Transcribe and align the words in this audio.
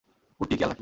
কুট্টি, 0.39 0.55
খেয়াল 0.55 0.71
রাখিস। 0.71 0.79